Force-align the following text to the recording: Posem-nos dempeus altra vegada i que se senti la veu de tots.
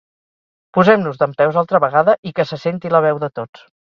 Posem-nos 0.77 1.19
dempeus 1.23 1.59
altra 1.63 1.81
vegada 1.83 2.15
i 2.31 2.33
que 2.39 2.47
se 2.53 2.59
senti 2.63 2.91
la 2.95 3.03
veu 3.07 3.21
de 3.25 3.31
tots. 3.41 3.69